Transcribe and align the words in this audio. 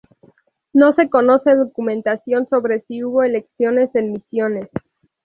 No 0.73 0.93
se 0.93 1.11
conoce 1.11 1.53
documentación 1.55 2.47
sobre 2.49 2.81
si 2.87 3.03
hubo 3.03 3.21
elecciones 3.21 3.93
en 3.93 4.13
Misiones. 4.13 4.67